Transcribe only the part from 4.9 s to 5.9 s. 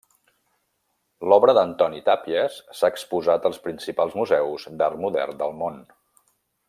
modern del món.